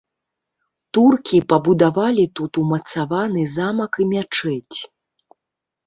[0.97, 4.77] Туркі пабудавалі тут умацаваны замак і мячэць.